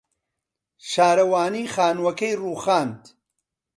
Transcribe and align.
شارەوانی 0.91 1.65
خانووەکەی 1.73 2.39
رووخاندن. 2.41 3.01